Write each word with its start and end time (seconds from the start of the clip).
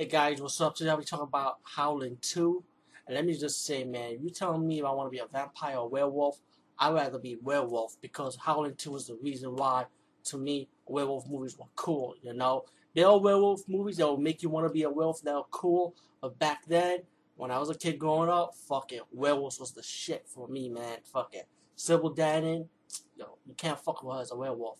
Hey 0.00 0.06
guys, 0.06 0.40
what's 0.40 0.60
up? 0.60 0.76
Today 0.76 0.90
I'll 0.90 0.96
be 0.96 1.02
talking 1.02 1.26
about 1.26 1.56
Howling 1.64 2.18
2. 2.20 2.62
And 3.08 3.16
let 3.16 3.26
me 3.26 3.36
just 3.36 3.66
say, 3.66 3.82
man, 3.82 4.18
you 4.22 4.30
telling 4.30 4.64
me 4.64 4.78
if 4.78 4.84
I 4.84 4.92
want 4.92 5.08
to 5.08 5.10
be 5.10 5.18
a 5.18 5.26
vampire 5.26 5.78
or 5.78 5.88
werewolf, 5.88 6.38
I'd 6.78 6.94
rather 6.94 7.18
be 7.18 7.36
werewolf 7.42 7.96
because 8.00 8.36
Howling 8.36 8.76
2 8.76 8.94
is 8.94 9.08
the 9.08 9.16
reason 9.20 9.56
why, 9.56 9.86
to 10.26 10.38
me, 10.38 10.68
werewolf 10.86 11.28
movies 11.28 11.58
were 11.58 11.66
cool, 11.74 12.14
you 12.22 12.32
know? 12.32 12.66
There 12.94 13.08
are 13.08 13.18
werewolf 13.18 13.62
movies 13.66 13.96
that 13.96 14.06
will 14.06 14.18
make 14.18 14.40
you 14.40 14.50
want 14.50 14.68
to 14.68 14.72
be 14.72 14.84
a 14.84 14.88
werewolf 14.88 15.22
that 15.22 15.34
are 15.34 15.46
cool, 15.50 15.96
but 16.22 16.38
back 16.38 16.64
then, 16.68 17.00
when 17.34 17.50
I 17.50 17.58
was 17.58 17.68
a 17.68 17.74
kid 17.74 17.98
growing 17.98 18.30
up, 18.30 18.54
fucking 18.54 19.00
werewolves 19.10 19.58
was 19.58 19.72
the 19.72 19.82
shit 19.82 20.28
for 20.28 20.46
me, 20.46 20.68
man. 20.68 20.98
Fucking 21.12 21.42
Sybil 21.74 22.14
Danning, 22.14 22.68
yo, 23.16 23.36
you 23.44 23.54
can't 23.54 23.80
fuck 23.80 24.04
with 24.04 24.14
her 24.14 24.22
as 24.22 24.30
a 24.30 24.36
werewolf. 24.36 24.78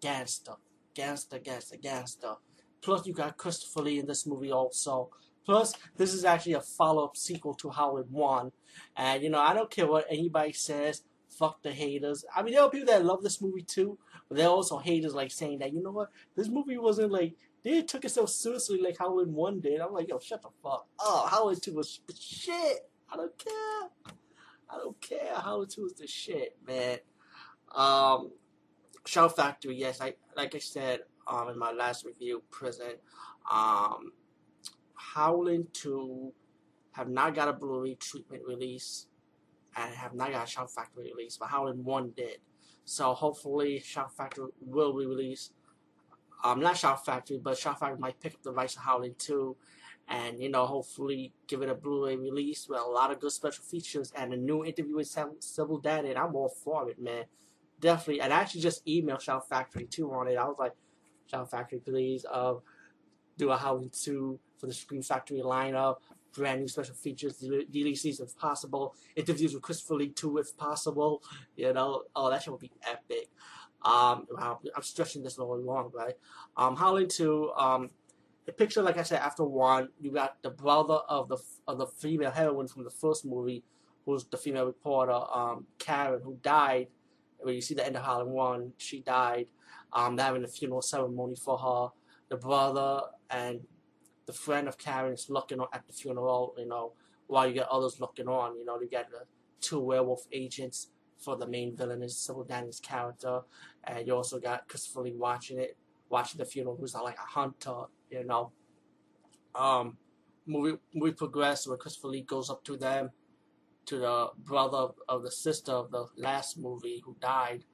Gangster, 0.00 0.54
gangster, 0.94 1.38
gangster, 1.38 1.76
gangster. 1.76 2.36
Plus, 2.84 3.06
you 3.06 3.14
got 3.14 3.38
Christopher 3.38 3.80
Lee 3.80 3.98
in 3.98 4.06
this 4.06 4.26
movie 4.26 4.52
also. 4.52 5.08
Plus, 5.46 5.72
this 5.96 6.12
is 6.12 6.24
actually 6.24 6.52
a 6.52 6.60
follow-up 6.60 7.16
sequel 7.16 7.54
to 7.54 7.70
Howling 7.70 8.10
1. 8.10 8.52
And, 8.96 9.22
you 9.22 9.30
know, 9.30 9.40
I 9.40 9.54
don't 9.54 9.70
care 9.70 9.86
what 9.86 10.06
anybody 10.10 10.52
says. 10.52 11.02
Fuck 11.30 11.62
the 11.62 11.72
haters. 11.72 12.24
I 12.34 12.42
mean, 12.42 12.54
there 12.54 12.62
are 12.62 12.70
people 12.70 12.86
that 12.86 13.04
love 13.04 13.22
this 13.22 13.40
movie 13.40 13.62
too, 13.62 13.98
but 14.28 14.36
there 14.36 14.46
are 14.46 14.54
also 14.54 14.78
haters 14.78 15.14
like 15.14 15.32
saying 15.32 15.60
that, 15.60 15.72
you 15.72 15.82
know 15.82 15.90
what, 15.90 16.10
this 16.36 16.48
movie 16.48 16.78
wasn't 16.78 17.10
like, 17.10 17.34
they 17.62 17.82
took 17.82 18.04
it 18.04 18.10
so 18.10 18.26
seriously 18.26 18.80
like 18.80 18.98
Howling 18.98 19.32
1 19.32 19.60
did. 19.60 19.80
I'm 19.80 19.92
like, 19.92 20.08
yo, 20.08 20.18
shut 20.18 20.42
the 20.42 20.50
fuck 20.62 20.86
up. 21.04 21.30
Howling 21.30 21.60
2 21.60 21.72
was 21.72 22.00
the 22.06 22.14
shit. 22.14 22.88
I 23.10 23.16
don't 23.16 23.36
care. 23.38 24.14
I 24.70 24.76
don't 24.76 25.00
care. 25.00 25.34
Howling 25.34 25.68
2 25.68 25.86
is 25.86 25.94
the 25.94 26.06
shit, 26.06 26.56
man. 26.66 26.98
Um, 27.74 28.30
Shout 29.06 29.36
Factory, 29.36 29.76
yes, 29.76 30.00
I 30.00 30.14
like 30.36 30.54
I 30.54 30.58
said, 30.58 31.00
um, 31.26 31.48
in 31.48 31.58
my 31.58 31.72
last 31.72 32.04
review, 32.04 32.42
Prison, 32.50 32.94
um, 33.50 34.12
Howling 34.94 35.66
2 35.72 36.32
have 36.92 37.08
not 37.08 37.34
got 37.34 37.48
a 37.48 37.52
Blu-ray 37.52 37.96
treatment 37.96 38.42
release 38.46 39.06
and 39.76 39.94
have 39.94 40.14
not 40.14 40.32
got 40.32 40.46
a 40.46 40.50
Shout 40.50 40.70
Factory 40.72 41.12
release, 41.14 41.36
but 41.36 41.48
Howling 41.48 41.84
1 41.84 42.12
did. 42.16 42.38
So 42.84 43.12
hopefully 43.14 43.80
Shout 43.80 44.14
Factory 44.16 44.48
will 44.60 44.96
be 44.96 45.06
released. 45.06 45.52
Um, 46.42 46.60
not 46.60 46.76
Shout 46.76 47.04
Factory, 47.04 47.40
but 47.42 47.58
Shout 47.58 47.80
Factory 47.80 47.98
might 47.98 48.20
pick 48.20 48.34
up 48.34 48.42
the 48.42 48.52
rights 48.52 48.76
of 48.76 48.82
Howling 48.82 49.14
2 49.18 49.56
and, 50.08 50.40
you 50.40 50.50
know, 50.50 50.66
hopefully 50.66 51.32
give 51.48 51.62
it 51.62 51.70
a 51.70 51.74
Blu-ray 51.74 52.16
release 52.16 52.68
with 52.68 52.78
a 52.78 52.84
lot 52.84 53.10
of 53.10 53.20
good 53.20 53.32
special 53.32 53.64
features 53.64 54.12
and 54.16 54.32
a 54.32 54.36
new 54.36 54.64
interview 54.64 54.96
with 54.96 55.08
Sybil 55.40 55.80
Danning. 55.80 56.16
I'm 56.16 56.34
all 56.36 56.50
for 56.62 56.88
it, 56.90 57.00
man. 57.00 57.24
Definitely. 57.80 58.20
And 58.20 58.32
I 58.32 58.40
actually 58.40 58.60
just 58.60 58.84
emailed 58.86 59.20
Shout 59.20 59.48
Factory 59.48 59.86
2 59.86 60.12
on 60.12 60.28
it. 60.28 60.36
I 60.36 60.44
was 60.44 60.56
like, 60.58 60.72
Shout 61.30 61.50
Factory, 61.50 61.80
please. 61.80 62.24
Uh, 62.30 62.54
do 63.36 63.50
a 63.50 63.56
Howling 63.56 63.90
2 63.90 64.38
for 64.58 64.66
the 64.66 64.74
Scream 64.74 65.02
Factory 65.02 65.40
lineup. 65.40 65.96
Brand 66.32 66.60
new 66.60 66.68
special 66.68 66.94
features, 66.94 67.40
DLCs 67.40 68.20
if 68.20 68.36
possible. 68.36 68.94
Interviews 69.14 69.54
with 69.54 69.62
Christopher 69.62 69.94
Lee 69.94 70.08
2 70.08 70.38
if 70.38 70.56
possible. 70.56 71.22
You 71.56 71.72
know, 71.72 72.04
oh, 72.16 72.30
that 72.30 72.42
shit 72.42 72.52
would 72.52 72.60
be 72.60 72.72
epic. 72.88 73.28
Um, 73.82 74.26
wow, 74.30 74.60
I'm 74.74 74.82
stretching 74.82 75.22
this 75.22 75.36
a 75.36 75.44
little 75.44 75.62
long, 75.62 75.90
right? 75.92 76.14
Um, 76.56 76.74
Howling 76.74 77.08
2, 77.08 77.52
um, 77.52 77.90
the 78.46 78.52
picture, 78.52 78.82
like 78.82 78.98
I 78.98 79.02
said, 79.02 79.20
after 79.20 79.44
one, 79.44 79.90
you 80.00 80.10
got 80.10 80.42
the 80.42 80.50
brother 80.50 80.98
of 81.08 81.28
the 81.28 81.38
of 81.66 81.78
the 81.78 81.86
female 81.86 82.30
heroine 82.30 82.66
from 82.66 82.84
the 82.84 82.90
first 82.90 83.24
movie, 83.24 83.62
who's 84.04 84.24
the 84.24 84.36
female 84.36 84.66
reporter, 84.66 85.18
um, 85.32 85.66
Karen, 85.78 86.20
who 86.22 86.36
died. 86.42 86.88
When 87.38 87.54
you 87.54 87.60
see 87.60 87.74
the 87.74 87.86
end 87.86 87.96
of 87.96 88.04
Howling 88.04 88.30
1, 88.30 88.72
she 88.78 89.00
died 89.00 89.46
um, 89.92 90.16
they're 90.16 90.26
having 90.26 90.44
a 90.44 90.48
funeral 90.48 90.82
ceremony 90.82 91.36
for 91.36 91.58
her. 91.58 91.88
The 92.28 92.36
brother 92.36 93.02
and 93.30 93.60
the 94.26 94.32
friend 94.32 94.68
of 94.68 94.78
Karen's 94.78 95.28
looking 95.28 95.60
on 95.60 95.68
at 95.72 95.86
the 95.86 95.92
funeral, 95.92 96.54
you 96.58 96.66
know, 96.66 96.92
while 97.26 97.46
you 97.46 97.54
get 97.54 97.68
others 97.68 98.00
looking 98.00 98.28
on. 98.28 98.56
You 98.58 98.64
know, 98.64 98.80
you 98.80 98.88
get 98.88 99.10
the 99.10 99.24
two 99.60 99.80
werewolf 99.80 100.26
agents 100.32 100.88
for 101.18 101.36
the 101.36 101.46
main 101.46 101.76
villain 101.76 102.02
is 102.02 102.18
Sybil 102.18 102.44
Danning's 102.44 102.80
character, 102.80 103.40
and 103.84 104.06
you 104.06 104.14
also 104.14 104.38
got 104.38 104.68
Christopher 104.68 105.02
Lee 105.02 105.14
watching 105.16 105.58
it, 105.58 105.76
watching 106.08 106.38
the 106.38 106.44
funeral, 106.44 106.76
who's 106.76 106.94
like 106.94 107.16
a 107.16 107.20
hunter, 107.20 107.84
you 108.10 108.24
know. 108.24 108.52
Um, 109.54 109.96
movie 110.46 110.78
movie 110.94 111.12
progresses 111.12 111.68
where 111.68 111.76
Christopher 111.76 112.08
Lee 112.08 112.22
goes 112.22 112.50
up 112.50 112.64
to 112.64 112.76
them, 112.76 113.10
to 113.86 113.98
the 113.98 114.30
brother 114.38 114.88
of 115.08 115.22
the 115.22 115.30
sister 115.30 115.72
of 115.72 115.90
the 115.90 116.06
last 116.16 116.58
movie 116.58 117.02
who 117.04 117.16
died, 117.20 117.64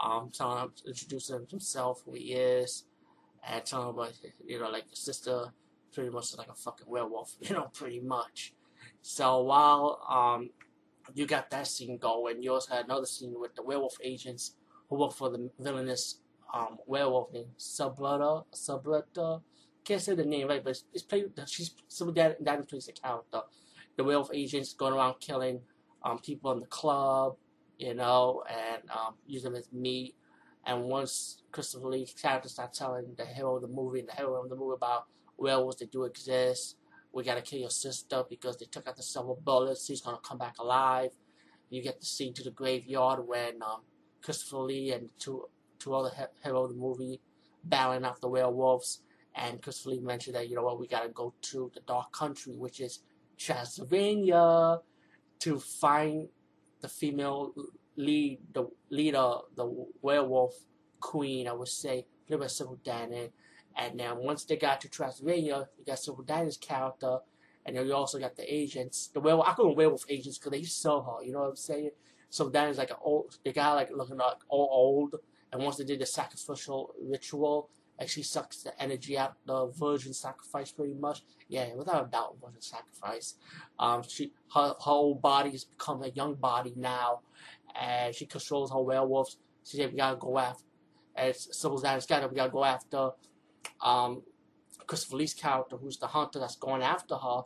um, 0.00 0.30
telling 0.32 0.64
him, 0.64 0.72
introducing 0.86 1.46
himself, 1.50 2.02
who 2.04 2.14
he 2.14 2.32
is, 2.32 2.84
and 3.46 3.64
telling 3.64 3.88
him 3.88 3.94
about, 3.94 4.12
you 4.44 4.60
know, 4.60 4.70
like 4.70 4.88
his 4.90 5.00
sister 5.00 5.52
pretty 5.92 6.10
much 6.10 6.36
like 6.36 6.48
a 6.48 6.54
fucking 6.54 6.86
werewolf, 6.88 7.36
you 7.40 7.54
know, 7.54 7.70
pretty 7.72 8.00
much. 8.00 8.54
So 9.02 9.42
while 9.42 10.00
um, 10.08 10.50
you 11.14 11.26
got 11.26 11.50
that 11.50 11.66
scene 11.66 11.98
going, 11.98 12.42
you 12.42 12.52
also 12.52 12.74
had 12.74 12.86
another 12.86 13.06
scene 13.06 13.34
with 13.38 13.54
the 13.54 13.62
werewolf 13.62 13.96
agents 14.02 14.54
who 14.88 14.96
work 14.96 15.12
for 15.12 15.30
the 15.30 15.50
villainous 15.58 16.20
um, 16.52 16.78
werewolf 16.86 17.32
named 17.32 17.48
Subrata, 17.58 18.44
Subrata, 18.54 19.42
can't 19.84 20.00
say 20.00 20.14
the 20.14 20.24
name 20.24 20.48
right, 20.48 20.62
but 20.62 20.78
it's, 20.92 21.02
played, 21.02 21.32
she's, 21.46 21.74
somebody 21.88 22.20
that, 22.20 22.44
that 22.44 22.68
plays 22.68 22.86
the 22.86 22.92
character. 22.92 23.40
The 23.96 24.04
werewolf 24.04 24.30
agents 24.32 24.74
going 24.74 24.94
around 24.94 25.16
killing 25.20 25.60
um, 26.04 26.18
people 26.18 26.52
in 26.52 26.60
the 26.60 26.66
club, 26.66 27.36
you 27.82 27.94
know, 27.94 28.44
and 28.48 28.82
um, 28.90 29.14
use 29.26 29.42
them 29.42 29.56
as 29.56 29.68
meat. 29.72 30.14
And 30.64 30.84
once 30.84 31.42
Christopher 31.50 31.88
Lee's 31.88 32.14
character 32.14 32.48
starts 32.48 32.78
telling 32.78 33.06
the 33.16 33.24
hero 33.24 33.56
of 33.56 33.62
the 33.62 33.68
movie 33.68 33.98
and 33.98 34.08
the 34.08 34.12
hero 34.12 34.40
of 34.40 34.48
the 34.48 34.54
movie 34.54 34.76
about 34.76 35.06
werewolves 35.36 35.78
that 35.78 35.90
do 35.90 36.04
exist, 36.04 36.76
we 37.12 37.24
gotta 37.24 37.42
kill 37.42 37.58
your 37.58 37.70
sister 37.70 38.22
because 38.30 38.56
they 38.56 38.66
took 38.66 38.86
out 38.86 38.96
the 38.96 39.02
silver 39.02 39.34
bullets, 39.34 39.84
she's 39.84 40.00
gonna 40.00 40.20
come 40.22 40.38
back 40.38 40.58
alive. 40.60 41.10
You 41.70 41.82
get 41.82 41.98
the 41.98 42.06
scene 42.06 42.32
to 42.34 42.44
the 42.44 42.52
graveyard 42.52 43.26
when 43.26 43.60
um, 43.62 43.80
Christopher 44.22 44.58
Lee 44.58 44.92
and 44.92 45.08
two 45.18 45.48
two 45.80 45.92
other 45.92 46.10
he- 46.16 46.44
hero 46.44 46.62
of 46.62 46.70
the 46.70 46.76
movie 46.76 47.20
battling 47.64 48.04
off 48.04 48.20
the 48.20 48.28
werewolves. 48.28 49.00
And 49.34 49.60
Christopher 49.60 49.90
Lee 49.90 50.00
mentioned 50.00 50.36
that, 50.36 50.48
you 50.48 50.54
know 50.54 50.62
what, 50.62 50.78
we 50.78 50.86
gotta 50.86 51.08
go 51.08 51.34
to 51.50 51.72
the 51.74 51.80
dark 51.80 52.12
country, 52.12 52.54
which 52.56 52.78
is 52.78 53.00
Transylvania, 53.36 54.78
to 55.40 55.58
find 55.58 56.28
the 56.82 56.88
female 56.88 57.54
lead, 57.96 58.40
the 58.52 58.68
leader, 58.90 59.18
uh, 59.18 59.38
the 59.56 59.86
werewolf 60.02 60.54
queen, 61.00 61.48
I 61.48 61.52
would 61.52 61.68
say, 61.68 62.06
played 62.26 62.40
by 62.40 62.48
Sybil 62.48 62.78
Danning. 62.84 63.30
And 63.76 63.98
then 63.98 64.18
once 64.18 64.44
they 64.44 64.56
got 64.56 64.80
to 64.82 64.88
Transylvania, 64.88 65.68
you 65.78 65.84
got 65.86 65.98
Sybil 65.98 66.24
Danning's 66.24 66.58
character, 66.58 67.18
and 67.64 67.76
then 67.76 67.86
you 67.86 67.94
also 67.94 68.18
got 68.18 68.36
the 68.36 68.52
agents. 68.52 69.08
The 69.14 69.20
werewolf, 69.20 69.48
I 69.48 69.52
call 69.54 69.68
them 69.68 69.76
werewolf 69.76 70.04
agents 70.08 70.38
because 70.38 70.52
they 70.52 70.64
sell 70.64 71.02
her. 71.02 71.24
You 71.24 71.32
know 71.32 71.40
what 71.40 71.50
I'm 71.50 71.56
saying? 71.56 71.90
So 72.28 72.50
Danning's 72.50 72.78
like 72.78 72.90
an 72.90 72.96
old, 73.02 73.38
the 73.44 73.52
guy 73.52 73.72
like 73.72 73.90
looking 73.94 74.16
like 74.16 74.38
all 74.48 74.68
old. 74.72 75.16
And 75.52 75.62
once 75.62 75.76
they 75.76 75.84
did 75.84 76.00
the 76.00 76.06
sacrificial 76.06 76.94
ritual, 77.00 77.68
actually 78.02 78.22
sucks 78.24 78.62
the 78.62 78.82
energy 78.82 79.16
out 79.16 79.36
the 79.46 79.66
virgin 79.78 80.12
sacrifice 80.12 80.72
pretty 80.72 80.94
much. 80.94 81.22
Yeah, 81.48 81.74
without 81.74 82.06
a 82.06 82.10
doubt, 82.10 82.36
virgin 82.42 82.60
sacrifice. 82.60 83.34
Um, 83.78 84.02
she 84.06 84.32
her, 84.54 84.68
her 84.68 84.74
whole 84.78 85.14
body 85.14 85.50
has 85.50 85.64
become 85.64 86.02
a 86.02 86.08
young 86.08 86.34
body 86.34 86.72
now, 86.76 87.20
and 87.80 88.14
she 88.14 88.26
controls 88.26 88.70
her 88.72 88.80
werewolves. 88.80 89.38
She 89.64 89.76
said 89.76 89.92
we 89.92 89.98
gotta 89.98 90.16
go 90.16 90.38
after. 90.38 90.64
As 91.14 91.48
Sybil's 91.52 91.82
dad 91.82 92.04
got 92.08 92.20
to 92.20 92.28
we 92.28 92.36
gotta 92.36 92.50
go 92.50 92.64
after 92.64 93.10
um, 93.82 94.22
Christopher 94.86 95.16
Lee's 95.16 95.34
character, 95.34 95.76
who's 95.76 95.98
the 95.98 96.06
hunter 96.06 96.38
that's 96.38 96.56
going 96.56 96.82
after 96.82 97.16
her. 97.16 97.42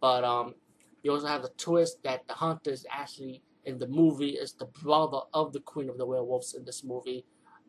But 0.00 0.24
um, 0.24 0.54
you 1.02 1.12
also 1.12 1.26
have 1.26 1.42
the 1.42 1.52
twist 1.56 2.02
that 2.02 2.26
the 2.26 2.34
hunter 2.34 2.70
is 2.70 2.84
actually 2.90 3.42
in 3.64 3.78
the 3.78 3.86
movie 3.86 4.30
is 4.30 4.52
the 4.54 4.66
brother 4.82 5.20
of 5.32 5.52
the 5.52 5.60
queen 5.60 5.88
of 5.88 5.98
the 5.98 6.06
werewolves 6.06 6.54
in 6.54 6.64
this 6.64 6.82
movie 6.82 7.24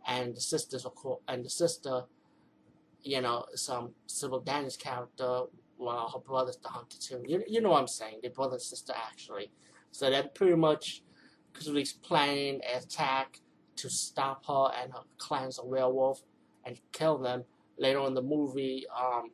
and 0.10 0.36
the 0.36 0.42
sisters 0.42 0.86
of 0.86 0.96
course, 0.96 1.22
and 1.28 1.46
the 1.46 1.50
sister, 1.50 2.04
you 3.04 3.22
know, 3.22 3.46
some 3.56 3.92
Sybil 4.08 4.42
Danning's 4.42 4.76
character, 4.76 5.44
while 5.78 6.10
her 6.10 6.20
brother's 6.20 6.58
the 6.58 6.68
hunter 6.68 6.98
too. 7.00 7.24
You, 7.26 7.44
you 7.48 7.62
know 7.62 7.70
what 7.70 7.80
I'm 7.80 7.88
saying? 7.88 8.20
They're 8.22 8.32
brother 8.32 8.54
and 8.54 8.62
sister 8.62 8.94
actually. 8.96 9.52
So 9.92 10.10
they're 10.10 10.24
pretty 10.24 10.56
much 10.56 11.04
Christopher's 11.54 11.94
planning 11.94 12.60
an 12.70 12.84
attack 12.84 13.40
to 13.78 13.90
stop 13.90 14.46
her 14.48 14.72
and 14.82 14.92
her 14.92 15.04
clans 15.18 15.58
of 15.58 15.68
werewolf 15.68 16.22
and 16.66 16.80
kill 16.92 17.18
them. 17.18 17.46
Later 17.78 18.06
in 18.08 18.14
the 18.14 18.22
movie, 18.22 18.86
um, 19.00 19.32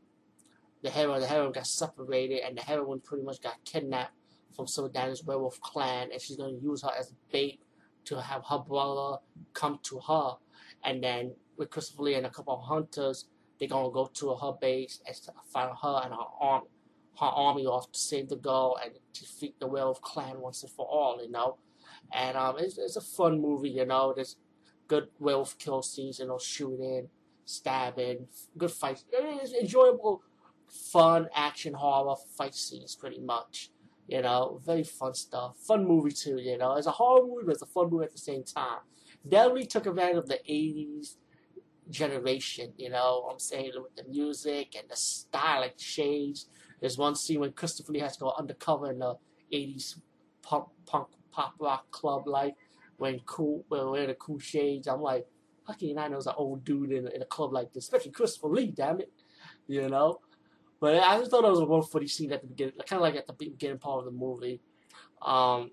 the 0.83 0.91
hero 0.91 1.13
and 1.13 1.23
the 1.23 1.27
heroine 1.27 1.51
got 1.51 1.65
separated 1.65 2.41
and 2.45 2.55
the 2.55 2.61
heroine 2.61 2.99
pretty 2.99 3.23
much 3.23 3.41
got 3.41 3.55
kidnapped 3.65 4.13
from 4.55 4.67
Sybil 4.67 4.91
Danning's 4.91 5.23
werewolf 5.23 5.59
clan 5.61 6.09
and 6.11 6.21
she's 6.21 6.37
to 6.37 6.59
use 6.61 6.83
her 6.83 6.91
as 6.97 7.13
bait 7.31 7.59
to 8.05 8.21
have 8.21 8.43
her 8.49 8.59
brother 8.59 9.17
come 9.53 9.79
to 9.83 9.99
her 10.07 10.33
and 10.85 11.03
then 11.03 11.33
with 11.57 11.69
Christopher 11.69 12.03
Lee 12.03 12.13
and 12.15 12.25
a 12.25 12.29
couple 12.29 12.53
of 12.53 12.63
hunters, 12.63 13.25
they're 13.59 13.69
gonna 13.69 13.91
go 13.91 14.07
to 14.13 14.35
her 14.35 14.53
base 14.59 14.99
and 15.07 15.15
find 15.51 15.71
her 15.81 16.01
and 16.03 16.13
her 16.13 16.27
arm, 16.39 16.63
her 17.19 17.25
army 17.25 17.65
off 17.65 17.91
to 17.91 17.99
save 17.99 18.29
the 18.29 18.35
girl 18.35 18.77
and 18.83 18.93
defeat 19.13 19.59
the 19.59 19.67
werewolf 19.67 20.01
clan 20.01 20.39
once 20.39 20.63
and 20.63 20.71
for 20.71 20.85
all, 20.85 21.21
you 21.21 21.31
know. 21.31 21.57
And 22.13 22.37
um, 22.37 22.57
it's, 22.59 22.77
it's 22.77 22.97
a 22.97 23.01
fun 23.01 23.41
movie, 23.41 23.69
you 23.69 23.85
know. 23.85 24.13
There's 24.13 24.35
good 24.87 25.07
werewolf 25.19 25.57
kill 25.57 25.81
scenes, 25.81 26.19
you 26.19 26.27
know, 26.27 26.37
shooting, 26.37 27.07
stabbing, 27.45 28.27
good 28.57 28.71
fights. 28.71 29.05
It's 29.11 29.53
enjoyable 29.53 30.21
fun 30.67 31.29
action 31.33 31.73
horror 31.73 32.15
fight 32.37 32.55
scenes, 32.55 32.95
pretty 32.95 33.19
much. 33.19 33.69
You 34.07 34.21
know, 34.21 34.61
very 34.63 34.83
fun 34.83 35.15
stuff. 35.15 35.57
Fun 35.57 35.87
movie 35.87 36.11
too. 36.11 36.37
You 36.37 36.57
know, 36.59 36.75
it's 36.75 36.85
a 36.85 36.91
horror 36.91 37.25
movie, 37.25 37.45
but 37.45 37.53
it's 37.53 37.63
a 37.63 37.67
fun 37.67 37.89
movie 37.89 38.05
at 38.05 38.11
the 38.11 38.19
same 38.19 38.43
time. 38.43 38.79
Definitely 39.27 39.67
took 39.67 39.85
advantage 39.85 40.17
of 40.17 40.27
the 40.27 40.39
'80s 40.49 41.15
generation. 41.89 42.73
You 42.77 42.89
know, 42.89 43.27
I'm 43.31 43.39
saying 43.39 43.71
with 43.75 43.95
the 43.95 44.09
music 44.09 44.75
and 44.77 44.89
the 44.89 44.95
style 44.95 45.61
stylish 45.61 45.79
shades. 45.79 46.47
There's 46.81 46.97
one 46.97 47.15
scene 47.15 47.39
when 47.39 47.53
Christopher 47.53 47.93
Lee 47.93 47.99
has 47.99 48.17
to 48.17 48.25
go 48.25 48.33
undercover 48.37 48.91
in 48.91 48.99
the 48.99 49.15
'80s 49.51 49.99
punk, 50.41 50.67
punk 50.85 51.07
pop 51.31 51.55
rock 51.59 51.89
club, 51.91 52.27
like 52.27 52.55
when 52.97 53.19
cool, 53.25 53.65
when 53.67 53.89
wearing 53.89 54.07
the 54.07 54.15
cool 54.15 54.39
shades. 54.39 54.87
I'm 54.87 55.01
like, 55.01 55.25
how 55.67 55.73
can 55.73 55.89
you 55.89 55.95
not 55.95 56.11
know 56.11 56.17
it's 56.17 56.27
an 56.27 56.33
old 56.37 56.63
dude 56.63 56.91
in, 56.91 57.07
in 57.07 57.21
a 57.21 57.25
club 57.25 57.51
like 57.51 57.73
this, 57.73 57.85
especially 57.85 58.11
Christopher 58.11 58.47
Lee? 58.47 58.71
Damn 58.71 59.01
it, 59.01 59.11
you 59.67 59.89
know. 59.89 60.19
But 60.79 60.99
I 61.01 61.17
just 61.19 61.31
thought 61.31 61.45
it 61.45 61.49
was 61.49 61.59
a 61.59 61.65
one 61.65 61.83
funny 61.83 62.07
scene 62.07 62.31
at 62.31 62.41
the 62.41 62.47
beginning, 62.47 62.73
kind 62.87 62.99
of 62.99 63.01
like 63.01 63.15
at 63.15 63.27
the 63.27 63.33
beginning 63.33 63.79
part 63.79 63.99
of 63.99 64.05
the 64.05 64.11
movie. 64.11 64.61
Um, 65.21 65.71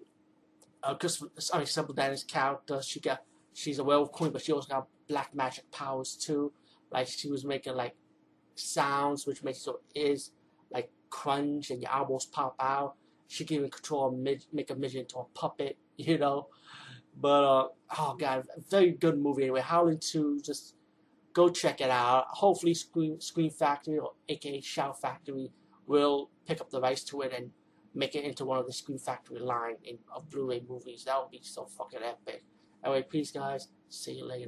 uh, 0.82 0.94
Christopher, 0.94 1.30
sorry, 1.38 1.66
Sybil 1.66 1.94
Danny's 1.94 2.24
character, 2.24 2.80
she 2.82 3.00
got, 3.00 3.22
she's 3.52 3.78
a 3.78 3.84
werewolf 3.84 4.12
queen, 4.12 4.32
but 4.32 4.42
she 4.42 4.52
also 4.52 4.68
got 4.68 4.88
black 5.08 5.34
magic 5.34 5.70
powers 5.70 6.16
too. 6.16 6.52
Like 6.90 7.08
she 7.08 7.30
was 7.30 7.44
making 7.44 7.74
like 7.74 7.94
sounds, 8.54 9.26
which 9.26 9.42
makes 9.42 9.64
your 9.66 9.80
ears 9.94 10.32
like 10.70 10.90
crunch 11.10 11.70
and 11.70 11.82
your 11.82 11.92
elbows 11.92 12.26
pop 12.26 12.54
out. 12.60 12.94
She 13.28 13.44
can 13.44 13.58
even 13.58 13.70
control 13.70 14.08
a 14.08 14.12
mid, 14.12 14.44
make 14.52 14.70
a 14.70 14.74
midget 14.74 15.02
into 15.02 15.18
a 15.18 15.24
puppet, 15.34 15.78
you 15.96 16.18
know. 16.18 16.48
But 17.18 17.44
uh, 17.44 17.68
oh 17.98 18.16
god, 18.18 18.46
very 18.70 18.92
good 18.92 19.18
movie 19.18 19.42
anyway. 19.42 19.60
Howling 19.60 19.98
2, 20.00 20.40
just 20.42 20.74
go 21.32 21.48
check 21.48 21.80
it 21.80 21.90
out. 21.90 22.26
Hopefully, 22.28 22.74
Screen 22.74 23.20
Scream 23.20 23.50
Factory 23.50 23.98
or 23.98 24.12
AKA 24.28 24.60
Shout 24.60 25.00
Factory 25.00 25.50
will 25.86 26.30
pick 26.46 26.60
up 26.60 26.70
the 26.70 26.80
rights 26.80 27.04
to 27.04 27.20
it 27.22 27.32
and 27.36 27.50
make 27.94 28.14
it 28.14 28.24
into 28.24 28.44
one 28.44 28.58
of 28.58 28.66
the 28.66 28.72
Screen 28.72 28.98
Factory 28.98 29.38
line 29.38 29.76
in, 29.84 29.98
of 30.14 30.28
Blu-ray 30.30 30.62
movies. 30.66 31.04
That 31.04 31.20
would 31.20 31.30
be 31.30 31.40
so 31.42 31.66
fucking 31.66 32.00
epic. 32.02 32.44
Anyway, 32.84 33.04
peace, 33.08 33.30
guys. 33.30 33.68
See 33.88 34.12
you 34.12 34.24
later. 34.26 34.40